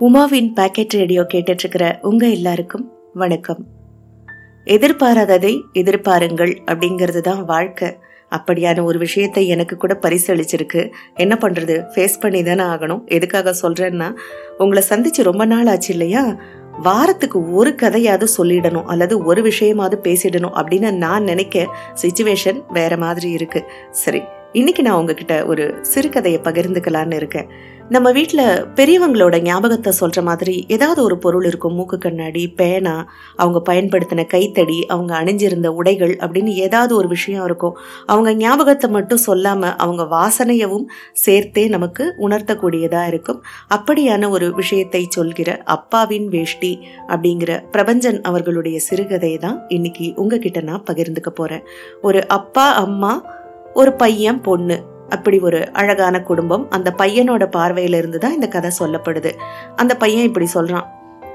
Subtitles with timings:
[0.00, 3.66] உமாவின் packet radio கேட்டுட்ருக்கிற உங்கள் எல்லாருக்கும் வணக்கம்.
[4.64, 7.96] எதிர்பாராததை எதிர்பாருங்கள் அப்படிங்கிறது தான் வாழ்க்கை.
[8.30, 10.92] அப்படியான ஒரு விஷயத்தை எனக்கு கூட பரிசளிச்சிருக்கு.
[11.14, 13.04] என்ன பண்ணுறது ஃபேஸ் பண்ணி தானே ஆகணும்.
[13.04, 14.14] எதுக்காக சொல்கிறேன்னா
[14.58, 16.36] உங்களை சந்திச்சு ரொம்ப நாள் ஆச்சு இல்லையா?
[16.82, 18.84] வாரத்துக்கு ஒரு கதையாவது சொல்லிடணும்.
[18.84, 23.64] அல்லது ஒரு விஷயமாவது பேசிடணும் அப்படின்னு நான் நினைக்க சுச்சுவேஷன் வேற மாதிரி இருக்கு.
[23.90, 24.22] சரி
[24.52, 27.74] இன்னைக்கு நான் உங்ககிட்ட ஒரு சிறுகதையை பகிர்ந்துக்கலான்னு இருக்கேன்.
[27.94, 31.74] நம்ம வீட்டில் பெரியவங்களோட ஞாபகத்தை சொல்கிற மாதிரி ஏதாவது ஒரு பொருள் இருக்கும்.
[31.74, 32.94] மூக்கு கண்ணாடி பேனா
[33.36, 37.76] அவங்க பயன்படுத்தின கைத்தடி அவங்க அணிஞ்சிருந்த உடைகள் அப்படின்னு ஏதாவது ஒரு விஷயம் இருக்கும்.
[38.06, 43.40] அவங்க ஞாபகத்தை மட்டும் சொல்லாமல் அவங்க வாசனையவும் சேர்த்தே நமக்கு உணர்த்தக்கூடியதாக இருக்கும்.
[43.76, 46.72] அப்படியான ஒரு விஷயத்தை சொல்கிற அப்பாவின் வேஷ்டி
[47.08, 51.64] அப்படிங்கிற பிரபஞ்சன் அவர்களுடைய சிறுகதை தான் இன்னைக்கு உங்ககிட்ட நான் பகிர்ந்துக்க போகிறேன்
[52.02, 53.14] ஒரு அப்பா அம்மா
[53.74, 54.76] ஒரு பையன் பொண்ணு
[55.08, 59.32] அப்படி ஒரு அழகான குடும்பம் அந்த பையனோட பார்வையிலிருந்து தான் இந்த கதை சொல்லப்படுது.
[59.76, 60.86] அந்த பையன் இப்படி சொல்றான்.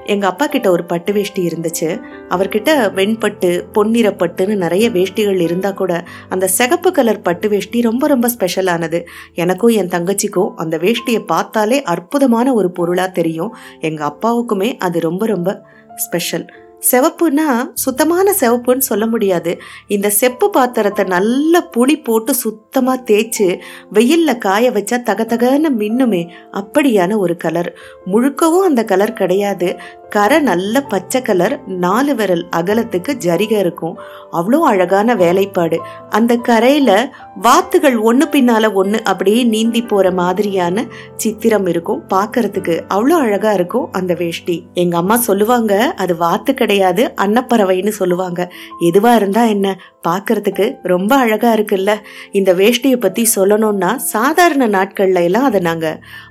[0.05, 2.01] எங்க அப்பா கிட்ட ஒரு பட்டு வேஷ்டி இருந்துச்சு.
[2.29, 9.01] அவர்கிட்ட வெண்பட்டு பொன்னிறப்பட்டுன்னு நிறைய வேஷ்டிகள் இருந்தா கூட அந்த சிகப்பு கலர் பட்டு வேஷ்டி ரொம்ப ரொம்ப ஸ்பெஷலானது
[9.33, 13.55] எனக்கும் என் தங்கச்சிக்கும் அந்த வேஷ்டியை பார்த்தாலே அற்புதமான ஒரு பொருளா தெரியும்.
[13.79, 15.61] எங்க அப்பாவுக்குமே அது ரொம்ப ரொம்ப
[15.95, 16.53] ஸ்பெஷல்
[16.91, 19.61] செவப்புனா சுத்தமான சிவப்புன்னு சொல்ல முடியாது.
[19.87, 23.59] இந்த செப்பு பாத்திரத்தை நல்ல புளி போட்டு சுத்தமா தேய்ச்சு
[23.93, 26.29] வெயில்ல காய வச்சா தகதகன்னு மின்னுமே.
[26.51, 27.73] அப்படியான ஒரு கலர்.
[28.05, 29.79] முழுக்கவும் அந்த கலர் கிடையாது.
[30.09, 33.97] கரை நல்ல பச்சை கலர் நாலு விரல் அகலத்துக்கு ஜரிகை இருக்கும்.
[34.31, 35.79] அவ்வளோ அழகான வேலைப்பாடு.
[36.09, 42.03] அந்த கரையில வாத்துகள் ஒன்று பின்னால ஒன்று அப்படியே நீந்தி போற மாதிரியான சித்திரம் இருக்கும்.
[42.13, 44.65] பார்க்கறதுக்கு அவ்வளோ அழகா இருக்கும் அந்த வேஷ்டி.
[44.73, 48.41] எங்க அம்மா சொல்லுவாங்க அது வாத்து கிடையாது கிடையாது அன்னப்பறவைன்னு சொல்லுவாங்க.
[48.79, 49.69] எதுவா இருந்தா என்ன?
[50.07, 51.91] பார்க்கறதுக்கு ரொம்ப அழகா இருக்குல்ல.
[52.31, 55.87] இந்த வேஷ்டியை பத்தி சொல்லணும்னா சாதாரண நாட்கள்ல எல்லாம் அதை நாங்க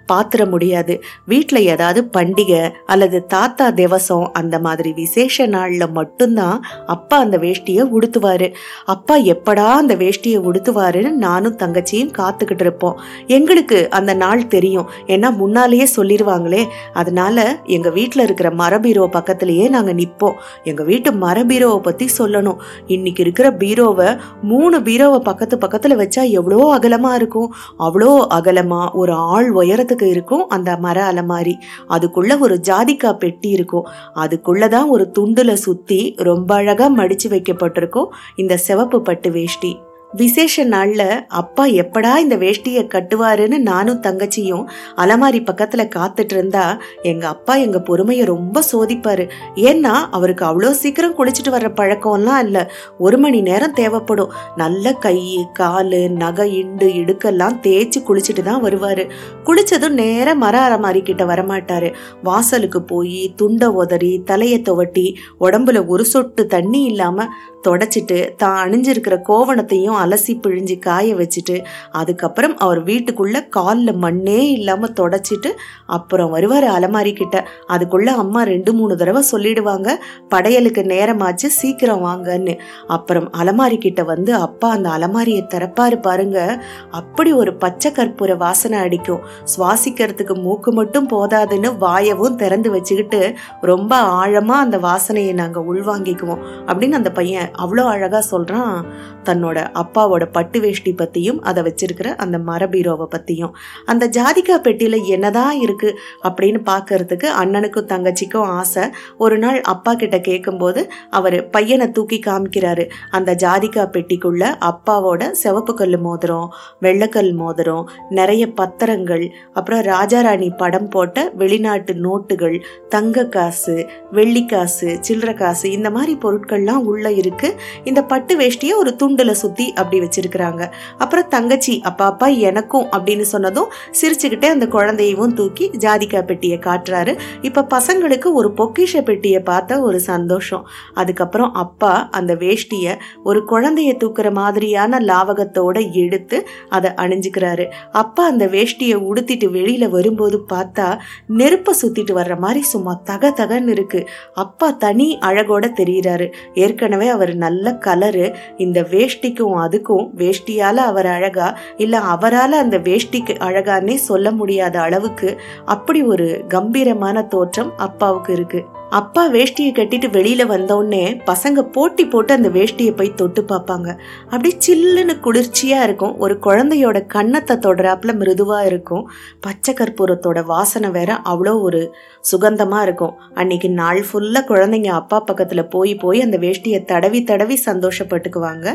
[0.07, 0.95] பாத்திர முடியாது.
[1.27, 6.57] வீட்டில் ஏதாவது பண்டிகை அல்லது தாத்தா திவசம் அந்த மாதிரி விசேஷ நாளில் மட்டும்தான்
[6.87, 8.49] அப்பா அந்த வேஷ்டியை உடுத்துவாரு.
[8.85, 13.01] அப்பா எப்படா அந்த வேஷ்டியை உடுத்துவாருன்னு நானும் தங்கச்சியும் காத்துக்கிட்டு இருப்போம்.
[13.27, 14.91] எங்களுக்கு அந்த நாள் தெரியும்.
[15.07, 20.30] ஏன்னா முன்னாலேயே சொல்லிடுவாங்களே அதனால எங்க வீட்டில் இருக்கிற மரபீரோ பக்கத்திலேயே நாங்கள் நிற்போம்
[20.71, 22.59] எங்கள் வீட்டு மர பீரோவை பற்றி சொல்லணும்.
[22.95, 24.09] இன்னைக்கு இருக்கிற பீரோவை
[24.53, 27.49] மூணு பீரோவை பக்கத்து பக்கத்தில் வச்சா எவ்வளோ அகலமாக இருக்கும்?
[27.87, 31.55] அவ்வளோ அகலமாக ஒரு ஆள் உயரத்துக்கு இருக்கும் அந்த மர அலமாரி
[31.97, 33.89] அதுக்குள்ளே ஒரு ஜாதிக்கா பெட்டி இருக்கும்.
[34.25, 38.11] அதுக்குள்ளே தான் ஒரு துண்டில் சுற்றி ரொம்ப அழகாக மடித்து வைக்கப்பட்டிருக்கும்
[38.43, 39.73] இந்த சிவப்பு பட்டு வேஷ்டி.
[40.13, 44.65] விசேஷ நாள்ல அப்பா எப்படா இந்த வேஷ்டியை கட்டுவாருன்னு நானும் தங்கச்சியும்
[44.97, 49.29] அலமாரி பக்கத்துல காத்துட்டு இருந்தா எங்க அப்பா எங்க பொறுமையை ரொம்ப சோதிப்பாரு.
[49.55, 52.71] ஏன்னா அவருக்கு அவ்வளோ சீக்கிரம் குளிச்சுட்டு வர்ற பழக்கம்லாம் இல்ல.
[52.99, 54.33] ஒரு மணி நேரம் தேவைப்படும்.
[54.57, 59.09] நல்ல கை காலு நகை இண்டு இடுக்கெல்லாம் தேய்ச்சி குளிச்சுட்டு தான் வருவாரு.
[59.45, 61.95] குளிச்சதும் நேர மர அலமாரி கிட்ட வரமாட்டாரு.
[62.23, 67.29] வாசலுக்கு போய் துண்டை உதறி தலையை துவட்டி உடம்புல ஒரு சொட்டு தண்ணி இல்லாம
[67.69, 71.57] தொடச்சிட்டு தான் அணிஞ்சிருக்கிற கோவணத்தையும் அலசி பிழிஞ்சு காய வச்சுட்டு
[71.91, 75.51] அதுக்கப்புறம் அவர் வீட்டுக்குள்ள காலில் மண்ணே இல்லாமல் தொடச்சிட்டு
[75.87, 77.49] அப்புறம் வருவார் அலமாரி கிட்ட.
[77.69, 79.89] அதுக்குள்ள அம்மா ரெண்டு மூணு தடவை சொல்லிடுவாங்க
[80.31, 82.59] படையலுக்கு நேரமாச்சு சீக்கிரம் வாங்கன்னு.
[82.87, 86.65] அப்புறம் அலமாரி கிட்ட வந்து அப்பா அந்த அலமாரியை திறப்பாரு பாருங்க.
[86.91, 89.21] அப்படி ஒரு பச்சை கற்பூர வாசனை அடிக்கும்.
[89.57, 96.43] சுவாசிக்கிறதுக்கு மூக்கு மட்டும் போதாதுன்னு வாயவும் திறந்து வச்சுக்கிட்டு ரொம்ப ஆழமா அந்த வாசனையை நாங்கள் உள்வாங்கிக்குவோம்.
[96.67, 98.83] அப்படின்னு அந்த பையன் அவ்வளோ அழகா சொல்றான்.
[99.25, 99.59] தன்னோட
[99.91, 106.61] அப்பாவோட பட்டு வேஷ்டி பற்றியும் அதை வச்சிருக்கிற அந்த மரபீரோவை பற்றியும் அந்த ஜாதிகா பெட்டியில் என்னதான் இருக்குது அப்படின்னு
[106.71, 108.83] பார்க்கறதுக்கு அண்ணனுக்கும் தங்கச்சிக்கும் ஆசை.
[109.19, 112.91] ஒரு நாள் அப்பா கிட்ட கேட்கும்போது அவர் பையனை தூக்கி காமிக்கிறாரு.
[113.11, 121.31] அந்த ஜாதிகா பெட்டிக்குள்ள அப்பாவோட சிவப்பு கல் மோதிரம் வெள்ளக்கல் மோதிரம் நிறைய பத்திரங்கள் அப்புறம் ராஜாராணி படம் போட்ட
[121.35, 127.57] வெளிநாட்டு நோட்டுகள் தங்க காசு வெள்ளி காசு சில்லற காசு இந்த மாதிரி பொருட்கள்லாம் உள்ள இருக்கு.
[127.85, 130.73] இந்த பட்டு வேஷ்டியை ஒரு துண்டுல சுத்தி அப்படி வச்சிருக்கிறாங்க.
[130.99, 137.19] அப்புறம் தங்கச்சி அப்பா அப்பா எனக்கும் அப்படின்னு சொன்னதும் சிரிச்சுக்கிட்டே அந்த குழந்தையவும் தூக்கி ஜாதிகா பெட்டியை காட்டுறாரு.
[137.43, 140.67] இப்ப பசங்களுக்கு ஒரு பொக்கிஷ பெட்டியை பார்த்த ஒரு சந்தோஷம்.
[140.95, 147.67] அதுக்கப்புறம் அப்பா அந்த வேஷ்டிய ஒரு குழந்தைய தூக்குற மாதிரியான லாவகத்தோட எடுத்து அதை அணிஞ்சுக்கிறாரு.
[147.93, 154.09] அப்பா அந்த வேஷ்டியை உடுத்திட்டு வெளியில வரும்போது பார்த்தா நெருப்பை சுத்திட்டு வர்ற மாதிரி சும்மா தக தகன்னு இருக்கு.
[154.35, 156.33] அப்பா தனி அழகோட தெரியுறாரு.
[156.55, 158.35] ஏற்கனவே அவர் நல்ல கலரு.
[158.57, 166.03] இந்த வேஷ்டிக்கும் அதுக்கும் வேஷ்டியால அவர் அழகா இல்ல அவரால அந்த வேஷ்டிக்கு அழகான்னே சொல்ல முடியாத அளவுக்கு அப்படி
[166.03, 168.79] ஒரு கம்பீரமான தோற்றம் அப்பாவுக்கு இருக்கு.
[168.99, 173.89] அப்பா வேஷ்டியை கட்டிட்டு வெளியில வந்தோடனே பசங்க போட்டி போட்டு அந்த வேஷ்டியை போய் தொட்டு பார்ப்பாங்க.
[174.31, 176.15] அப்படி சில்லுன்னு குளிர்ச்சியா இருக்கும்.
[176.19, 179.05] ஒரு குழந்தையோட கன்னத்தை தொடராப்புல மிருதுவா இருக்கும்.
[179.41, 181.83] பச்சை கற்பூரத்தோட வாசனை வேற அவ்வளோ ஒரு
[182.31, 183.15] சுகந்தமா இருக்கும்.
[183.35, 188.67] அன்னைக்கு நாள் ஃபுல்லா குழந்தைங்க அப்பா பக்கத்துல போய் போய் அந்த வேஷ்டியை தடவி தடவி சந்தோஷப்பட்டுக்குவாங்க.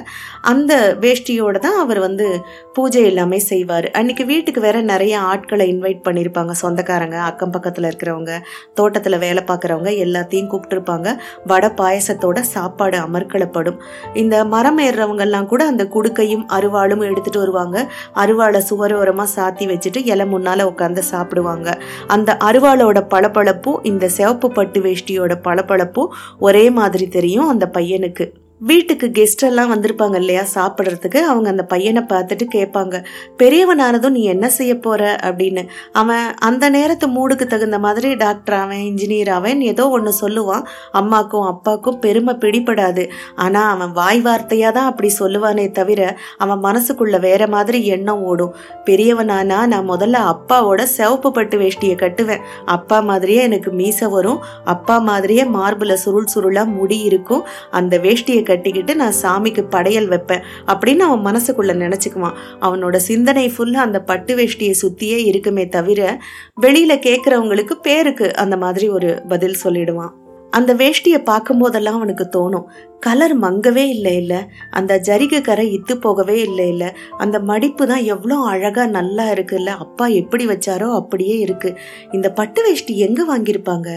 [0.41, 2.29] அந்த வேஷ்டியோட தான் அவர் வந்து
[2.73, 3.89] பூஜை எல்லாமே செய்வார்.
[3.91, 8.33] அன்னைக்கு வீட்டுக்கு வேற நிறைய ஆட்களை இன்வைட் பண்ணியிருப்பாங்க சொந்தக்காரங்க அக்கம் பக்கத்தில் இருக்கிறவங்க
[8.73, 11.17] தோட்டத்தில் வேலை பார்க்குறவங்க எல்லாத்தையும் கூப்பிட்டுருப்பாங்க.
[11.45, 13.79] வடை பாயசத்தோட சாப்பாடு அமர்க்களப்படும்
[14.13, 17.91] இந்த மரம் ஏறுறவங்கெல்லாம் கூட அந்த குடுக்கையும் அருவாளும் எடுத்துட்டு வருவாங்க.
[18.15, 21.77] அருவாளை சுவரோரமாக சாத்தி வச்சுட்டு இலை முன்னால் உட்காந்து சாப்பிடுவாங்க.
[22.07, 28.25] அந்த அருவாளோட பளபளப்பும் இந்த சிவப்பு பட்டு வேஷ்டியோட பளபளப்பும் ஒரே மாதிரி தெரியும் அந்த பையனுக்கு.
[28.61, 31.17] வீட்டுக்கு கெஸ்ட் எல்லாம் வந்திருப்பாங்க இல்லையா சாப்பிட்றதுக்கு?
[31.17, 33.03] அவங்க அந்த பையனை பார்த்துட்டு கேட்பாங்க
[33.37, 35.17] பெரியவனானதும் நீ என்ன செய்ய போற?
[35.23, 35.63] அப்படின்னு.
[35.91, 40.63] அவன் அந்த நேரத்து மூடுக்கு தகுந்த மாதிரி டாக்டர் அவன் இன்ஜினியர் அவன் ஏதோ ஒன்று சொல்லுவான்.
[40.93, 43.09] அம்மாக்கும் அப்பாக்கும் பெருமை பிடிபடாது.
[43.35, 48.55] ஆனால் அவன் வாய் வார்த்தையாக தான் அப்படி சொல்லுவானே தவிர அவன் மனசுக்குள்ள வேற மாதிரி எண்ணம் ஓடும்.
[48.85, 52.41] பெரியவனானா நான் முதல்ல அப்பாவோட சிவப்பு பட்டு வேஷ்டியை கட்டுவேன்.
[52.65, 54.41] அப்பா மாதிரியே எனக்கு மீசை வரும்.
[54.65, 57.45] அப்பா மாதிரியே மார்பில் சுருள் சுருளாக முடி இருக்கும்.
[57.71, 60.43] அந்த வேஷ்டியை கட்டிக்கிட்டு நான் சாமிக்கு படையல் வைப்பேன்
[60.73, 62.37] அப்படின்னு அவன் மனசுக்குள்ள நினைச்சுக்குவான்.
[62.61, 66.19] அவனோட சிந்தனை ஃபுல்லா அந்த பட்டு வேஷ்டியை சுத்தியே இருக்குமே தவிர
[66.61, 70.13] வெளியில கேட்குறவங்களுக்கு பேருக்கு அந்த மாதிரி ஒரு பதில் சொல்லிடுவான்.
[70.51, 72.67] அந்த வேஷ்டியை பார்க்கும்போதெல்லாம் அவனுக்கு தோணும்
[72.99, 74.37] கலர் மங்கவே இல்லை இல்லை
[74.69, 80.07] அந்த ஜரிகை கரை இத்து போகவே இல்லை இல்லை அந்த மடிப்பு தான் எவ்வளோ அழகாக நல்லா இருக்குல்ல அப்பா
[80.07, 81.71] எப்படி வச்சாரோ அப்படியே இருக்கு.
[82.11, 83.89] இந்த பட்டு வேஷ்டி எங்கே வாங்கியிருப்பாங்க?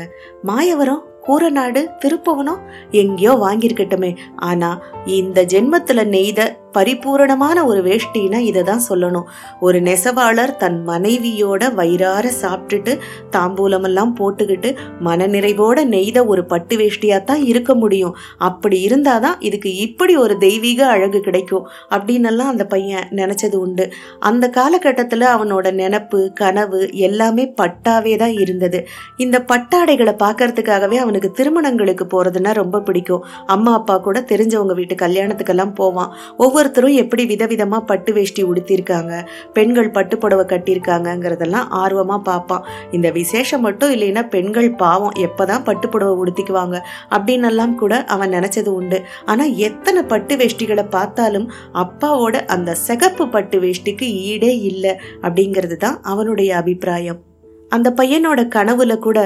[0.42, 1.04] மாயவரம்?
[1.28, 2.60] கூரநாடு திருப்பவனம்
[2.90, 4.16] எங்கேயோ வாங்கியிருக்கட்டுமே.
[4.36, 9.26] ஆனா இந்த ஜென்மத்துல நெய்த பரிபூரணமான ஒரு வேஷ்டினா இதை தான் சொல்லணும்.
[9.60, 12.92] ஒரு நெசவாளர் தன் மனைவியோட வயிறார சாப்பிட்டுட்டு
[13.36, 14.70] தாம்பூலமெல்லாம் போட்டுக்கிட்டு
[15.06, 18.14] மனநிறைவோட நெய்த ஒரு பட்டு வேஷ்டியா தான் இருக்க முடியும்.
[18.38, 23.86] அப்படி இருந்தாதான் இதுக்கு இப்படி ஒரு தெய்வீக அழகு கிடைக்கும் அப்படின்னெல்லாம் அந்த பையன் நினைச்சது உண்டு.
[24.20, 28.86] அந்த காலகட்டத்தில் அவனோட நினப்பு கனவு எல்லாமே பட்டாவே தான் இருந்தது.
[29.16, 33.24] இந்த பட்டாடைகளை பார்க்கறதுக்காகவே அவனுக்கு திருமணங்களுக்கு போறதுன்னா ரொம்ப பிடிக்கும்.
[33.46, 36.12] அம்மா அப்பா கூட தெரிஞ்சவங்க வீட்டு கல்யாணத்துக்கெல்லாம் போவான்.
[36.58, 39.12] ஒவ்வொருத்தரும் எப்படி விதவிதமாக பட்டு வேஷ்டி உடுத்திருக்காங்க
[39.56, 42.64] பெண்கள் பட்டு புடவை கட்டியிருக்காங்கங்கிறதெல்லாம் ஆர்வமாக பார்ப்பான்
[42.96, 46.78] இந்த விசேஷம் மட்டும் இல்லைன்னா பெண்கள் பாவம் எப்போ தான் பட்டு புடவை உடுத்திக்குவாங்க
[47.14, 49.00] அப்படின்னெல்லாம் கூட அவன் நினச்சது உண்டு.
[49.30, 51.48] ஆனால் எத்தனை பட்டு வேஷ்டிகளை பார்த்தாலும்
[51.84, 57.22] அப்பாவோட அந்த சிகப்பு பட்டு வேஷ்டிக்கு ஈடே இல்லை அப்படிங்கிறது தான் அவனுடைய அபிப்பிராயம்.
[57.70, 59.18] அந்த பையனோட கனவுல கூட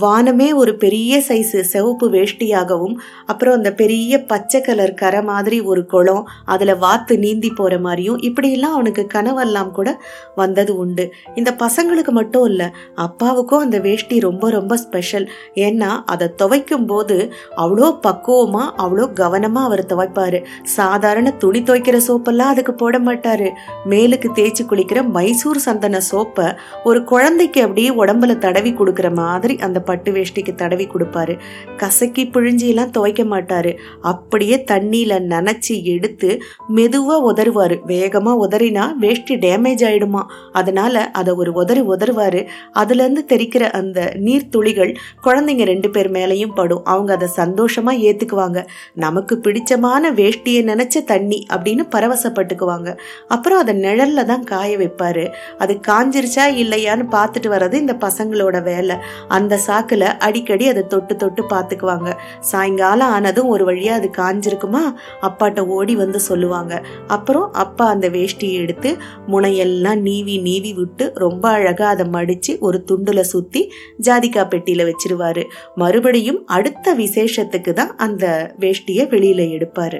[0.00, 2.96] வானமே ஒரு பெரிய சைஸு சிவப்பு வேஷ்டியாகவும்
[3.26, 8.74] அப்புறம் அந்த பெரிய பச்சை கலர் கரை மாதிரி ஒரு குளம் அதில் வாத்து நீந்தி போகிற மாதிரியும் இப்படியெல்லாம்
[8.74, 9.88] அவனுக்கு கனவெல்லாம் கூட
[10.34, 11.04] வந்தது உண்டு.
[11.34, 17.16] இந்த பசங்களுக்கு மட்டும் இல்லை அப்பாவுக்கும் அந்த வேஷ்டி ரொம்ப ரொம்ப ஸ்பெஷல் ஏன்னா அதை துவைக்கும் போது
[17.56, 20.38] அவ்வளோ பக்குவமாக அவ்வளோ கவனமாக அவர் துவைப்பார்.
[20.62, 23.46] சாதாரண துணி துவைக்கிற சோப்பெல்லாம் அதுக்கு போட மாட்டார்.
[23.90, 26.46] மேலுக்கு தேய்ச்சி குளிக்கிற மைசூர் சந்தன சோப்பை
[26.84, 31.38] ஒரு குழந்தைக்கு அப்படியே உடம்புல தடவி கொடுக்குற மாதிரி அந்த பட்டு வேஷ்டிக்கு தடவி கொடுப்பாரு.
[31.76, 33.76] கசக்கி பிழிஞ்சியெல்லாம் துவைக்க மாட்டாரு.
[34.02, 36.42] அப்படியே தண்ணியில நனைச்சி எடுத்து
[36.74, 37.76] மெதுவா உதறுவாரு.
[37.86, 40.24] வேகமா உதறினா வேஷ்டி டேமேஜ் ஆயிடுமா?
[40.52, 42.46] அதனால அதை ஒரு உதறி உதறுவாரு.
[42.72, 46.84] அதுல இருந்து தெரிக்கிற அந்த நீர் துளிகள் குழந்தைங்க ரெண்டு பேர் மேலேயும் படும்.
[46.84, 48.66] அவங்க அதை சந்தோஷமா ஏத்துக்குவாங்க.
[48.94, 52.98] நமக்கு பிடிச்சமான வேஷ்டியை நினைச்ச தண்ணி அப்படின்னு பரவசப்பட்டுக்குவாங்க.
[53.28, 55.32] அப்புறம் அதை நிழல்ல தான் காய வைப்பாரு.
[55.58, 58.96] அது காஞ்சிருச்சா இல்லையான்னு பார்த்துட்டு வர பண்ணுறது இந்த பசங்களோட வேலை.
[59.28, 62.10] அந்த சாக்கில் அடிக்கடி அதை தொட்டு தொட்டு பார்த்துக்குவாங்க.
[62.50, 64.82] சாயங்காலம் ஆனதும் ஒரு வழியாக அது காஞ்சிருக்குமா?
[65.28, 66.74] அப்பாட்ட ஓடி வந்து சொல்லுவாங்க.
[67.06, 68.92] அப்புறம் அப்பா அந்த வேஷ்டியை எடுத்து
[69.28, 73.62] முனையெல்லாம் நீவி நீவி விட்டு ரொம்ப அழகாக அதை மடித்து ஒரு துண்டில் சுற்றி
[74.08, 75.44] ஜாதிகா பெட்டியில் வச்சிருவாரு.
[75.74, 78.26] மறுபடியும் அடுத்த விசேஷத்துக்கு தான் அந்த
[78.60, 79.98] வேஷ்டியை வெளியில் எடுப்பார்.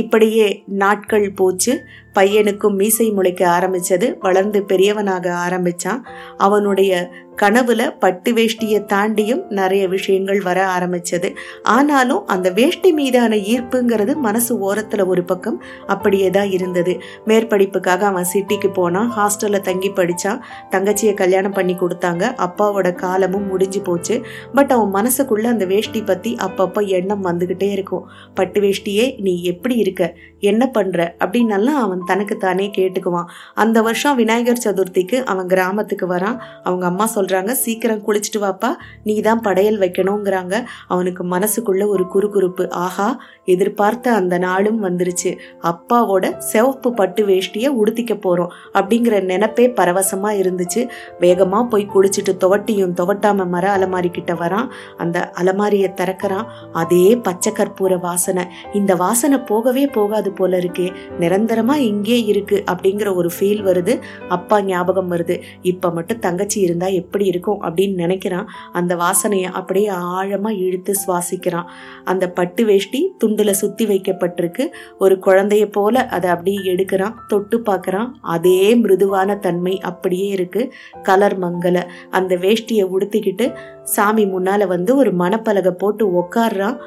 [0.00, 0.46] இப்படியே
[0.82, 1.72] நாட்கள் போச்சு.
[2.14, 4.14] பையனுக்கும் மீசை முளைக்க ஆரம்பிச்சது.
[4.20, 6.00] வளர்ந்து பெரியவனாக ஆரம்பிச்சான்.
[6.36, 7.10] அவனுடைய
[7.42, 11.34] கனவுல பட்டு வேஷ்டியை தாண்டியும் நிறைய விஷயங்கள் வர ஆரம்பிச்சது.
[11.62, 17.00] ஆனாலும் அந்த வேஷ்டி மீதான ஈர்ப்புங்கிறது மனசு ஓரத்துல ஒரு பக்கம் அப்படியே தான் இருந்தது.
[17.26, 19.12] மேற்படிப்புக்காக அவன் சிட்டிக்கு போனான்.
[19.16, 20.40] ஹாஸ்டல்ல தங்கி படிச்சான்.
[20.70, 22.34] தங்கச்சியை கல்யாணம் பண்ணி கொடுத்தாங்க.
[22.36, 24.22] அப்பாவோட காலமும் முடிஞ்சு போச்சு.
[24.54, 28.08] பட் அவன் மனசுக்குள்ள அந்த வேஷ்டி பத்தி அப்பப்போ எண்ணம் வந்துகிட்டே இருக்கும்.
[28.34, 30.16] பட்டு வேஷ்டியே நீ எப்படி இருக்க?
[30.38, 31.14] என்ன பண்ற?
[31.24, 33.28] அப்படின்னெல்லாம் அவன் அவன் தனக்கு தானே கேட்டுக்குவான்.
[33.54, 36.38] அந்த வருஷம் விநாயகர் சதுர்த்திக்கு அவன் கிராமத்துக்கு வரான்.
[36.64, 38.70] அவங்க அம்மா சொல்கிறாங்க சீக்கிரம் குளிச்சுட்டு வாப்பா
[39.04, 40.54] நீ தான் படையல் வைக்கணுங்கிறாங்க
[40.88, 42.64] அவனுக்கு மனசுக்குள்ள ஒரு குறுகுறுப்பு.
[42.84, 43.08] ஆஹா
[43.54, 45.30] எதிர்பார்த்த அந்த நாளும் வந்துருச்சு.
[45.70, 50.82] அப்பாவோட சிவப்பு பட்டு வேஷ்டியை உடுத்திக்க போகிறோம் அப்படிங்கிற நினப்பே பரவசமாக இருந்துச்சு.
[51.20, 54.68] வேகமாக போய் குளிச்சுட்டு துவட்டியும் துவட்டாம மர அலமாரி கிட்ட வரான்.
[54.96, 56.46] அந்த அலமாரியை திறக்கிறான்.
[56.82, 58.46] அதே பச்சை கற்பூர வாசனை.
[58.72, 60.88] இந்த வாசனை போகவே போகாது போல இருக்கே.
[61.18, 63.94] நிரந்தரமாக இங்கே இருக்கு அப்படிங்கிற ஒரு ஃபீல் வருது.
[64.28, 65.36] அப்பா ஞாபகம் வருது.
[65.62, 68.48] இப்போ மட்டும் தங்கச்சி இருந்தால் எப்படி இருக்கும் அப்படின்னு நினைக்கிறான்.
[68.72, 71.68] அந்த வாசனையை அப்படியே ஆழமாக இழுத்து சுவாசிக்கிறான்.
[72.04, 74.66] அந்த பட்டு வேஷ்டி துண்டில் சுற்றி வைக்கப்பட்டிருக்கு.
[74.98, 77.16] ஒரு குழந்தைய போல அதை அப்படியே எடுக்கிறான்.
[77.28, 78.10] தொட்டு பார்க்குறான்.
[78.36, 80.62] அதே மிருதுவான தன்மை அப்படியே இருக்கு.
[81.02, 81.78] கலர் மங்கல.
[82.10, 83.46] அந்த வேஷ்டியை உடுத்திக்கிட்டு
[83.94, 86.78] சாமி முன்னால் வந்து ஒரு மணப்பலகை போட்டு உக்காடுறான்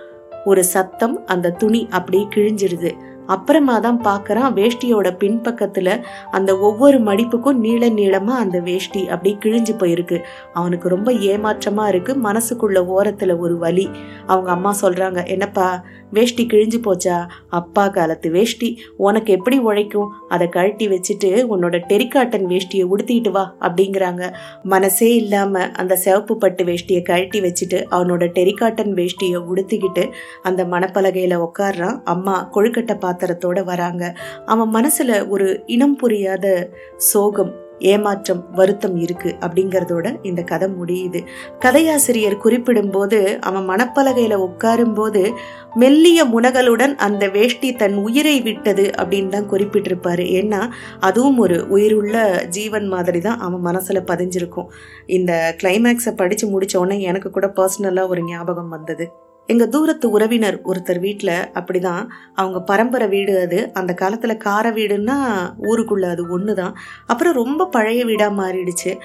[0.46, 2.90] ஒரு சத்தம் அந்த துணி அப்படியே கிழிஞ்சிருது.
[3.26, 10.20] அப்புறமா தான் பார்க்கறான் வேஷ்டியோட பின்பக்கத்துல அந்த ஒவ்வொரு மடிப்புக்கும் நீள நீளமா அந்த வேஷ்டி அப்படியே கிழிஞ்சு போயிருக்கு.
[10.54, 12.14] அவனுக்கு ரொம்ப ஏமாற்றமா இருக்கு.
[12.14, 13.90] மனசுக்குள்ள ஓரத்துல ஒரு வலி.
[14.28, 17.28] அவங்க அம்மா சொல்றாங்க என்னப்பா வேஷ்டி கிழிஞ்சு போச்சா?
[17.50, 18.80] அப்பா காலத்து வேஷ்டி.
[18.98, 20.12] உனக்கு எப்படி உழைக்கும்?
[20.30, 24.34] அதை கழட்டி வச்சுட்டு உன்னோட டெரிகாட்டன் வேஷ்டியை உடுத்திட்டு வா அப்படிங்கிறாங்க.
[24.64, 30.12] மனசே இல்லாம அந்த சிவப்பு பட்டு வேஷ்டியை கழட்டி வச்சுட்டு அவனோட டெரிகாட்டன் வேஷ்டியை உடுத்திக்கிட்டு
[30.44, 34.16] அந்த மணப்பலகையில் உட்கார்றான் அம்மா கொழுக்கட்டை பார்த்து பாத்திரத்தோட வராங்க.
[34.46, 41.24] அவன் மனசுல ஒரு இனம் புரியாத சோகம் ஏமாற்றம் வருத்தம் இருக்கு அப்படிங்கறதோட இந்த கதை முடியுது.
[41.60, 45.34] கதையாசிரியர் குறிப்பிடும்போது அவன் மணப்பலகையில உட்காரும்போது
[45.76, 50.26] மெல்லிய முனகளுடன் அந்த வேஷ்டி தன் உயிரை விட்டது அப்படின்னு தான் குறிப்பிட்டிருப்பாரு.
[50.40, 50.70] ஏன்னா
[51.00, 54.68] அதுவும் ஒரு உயிருள்ள ஜீவன் மாதிரி தான் அவன் மனசுல பதிஞ்சிருக்கும்.
[55.06, 59.08] இந்த கிளைமேக்ஸை படிச்சு முடிச்ச உடனே எனக்கு கூட பர்சனலா ஒரு ஞாபகம் வந்தது.
[59.48, 62.08] எங்கள் தூரத்து உறவினர் ஒருத்தர் வீட்டில் அப்படிதான்.
[62.36, 63.70] அவங்க பரம்பரை வீடு அது.
[63.74, 65.18] அந்த காலத்தில் கார வீடுன்னா
[65.62, 68.98] ஊருக்குள்ள அது ஒன்று தான் அப்புறம் ரொம்ப பழைய வீடாக மாறிடுச்சு.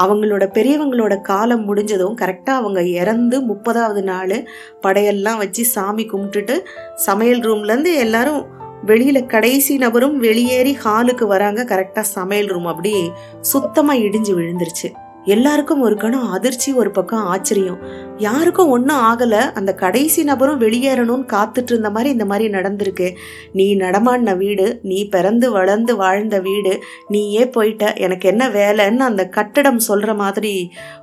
[0.00, 4.46] அவங்களோட பெரியவங்களோட காலம் முடிஞ்சதும் கரெக்டாக அவங்க இறந்து முப்பதாவது நாள்
[4.82, 6.58] படையெல்லாம் வச்சு சாமி கும்பிட்டுட்டு
[6.94, 8.44] சமையல் ரூம்லேருந்து எல்லாரும்
[8.84, 11.64] வெளியில் கடைசி நபரும் வெளியேறி ஹாலுக்கு வராங்க.
[11.64, 13.10] கரெக்டாக சமையல் ரூம் அப்படி
[13.40, 14.88] சுத்தமாக இடிஞ்சு விழுந்துருச்சு.
[15.34, 17.78] எல்லாருக்கும் ஒரு கணம் அதிர்ச்சி ஒரு பக்கம் ஆச்சரியம்.
[18.18, 19.40] யாருக்கும் ஒன்றும் ஆகலை.
[19.58, 23.08] அந்த கடைசி நபரும் வெளியேறணும்னு காத்துட்டு இருந்த மாதிரி இந்த மாதிரி நடந்திருக்கு.
[23.52, 26.72] நீ நடமாடின வீடு நீ பிறந்து வளர்ந்து வாழ்ந்த வீடு
[27.08, 30.54] நீயே போயிட்ட எனக்கு என்ன வேலைன்னு அந்த கட்டடம் சொல்கிற மாதிரி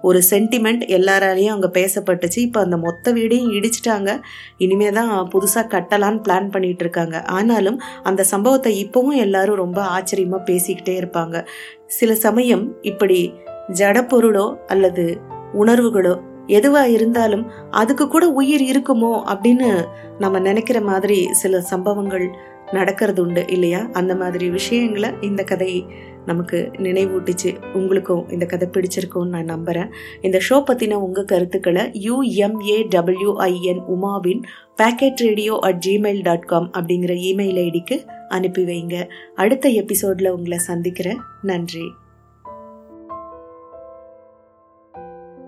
[0.02, 2.40] ஒரு சென்டிமெண்ட் எல்லாராலையும் அங்கே பேசப்பட்டுச்சு.
[2.48, 4.20] இப்போ அந்த மொத்த வீடையும் இடிச்சிட்டாங்க.
[4.58, 7.18] இனிமே தான் புதுசாக கட்டலான்னு பிளான் பண்ணிட்டு இருக்காங்க.
[7.22, 11.46] ஆனாலும் அந்த சம்பவத்தை இப்போவும் எல்லாரும் ரொம்ப ஆச்சரியமாக பேசிக்கிட்டே இருப்பாங்க.
[11.88, 13.34] சில சமயம் இப்படி
[13.68, 15.20] ஜடப்பொருளோ அல்லது
[15.54, 19.86] உணர்வுகளோ எதுவா இருந்தாலும் அதுக்கு கூட உயிர் இருக்குமோ அப்படின்னு
[20.20, 22.30] நம்ம நினைக்கிற மாதிரி சில சம்பவங்கள்
[22.72, 23.90] நடக்கிறது உண்டு இல்லையா?
[23.92, 25.86] அந்த மாதிரி விஷயங்களை இந்த கதை
[26.26, 27.64] நமக்கு நினைவூட்டுச்சு.
[27.74, 29.90] உங்களுக்கும் இந்த கதை பிடிச்சிருக்கும்னு நான் நம்புகிறேன்
[30.22, 34.42] இந்த ஷோ பற்றின உங்கள் கருத்துக்களை U M A W I N உமாவின்
[34.78, 39.08] packet radio at Gmail dot com அப்படிங்கிற இமெயில் ஐடிக்கு அனுப்பி வைங்க.
[39.36, 41.20] அடுத்த எபிசோடில் உங்களை சந்திக்கிறேன்.
[41.42, 41.92] நன்றி.